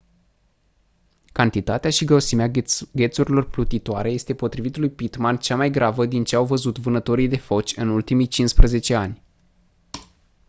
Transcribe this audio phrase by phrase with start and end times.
[1.31, 2.51] cantitatea și grosimea
[2.93, 7.37] ghețurilor plutitoare este potrivit lui pittman cea mai gravă din ce au văzut vânătorii de
[7.37, 9.23] foci în ultimii 15 ani